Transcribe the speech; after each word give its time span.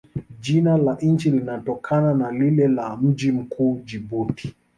Jina 0.39 0.77
la 0.77 0.97
nchi 1.01 1.31
linatokana 1.31 2.13
na 2.13 2.31
lile 2.31 2.67
la 2.67 2.95
mji 2.97 3.31
mkuu, 3.31 3.81
Jibuti. 3.85 4.53